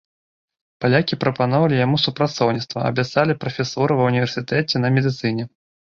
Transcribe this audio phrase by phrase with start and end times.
[0.85, 5.43] Палякі прапаноўвалі яму супрацоўніцтва, абяцалі прафесуру ва універсітэце на медыцыне.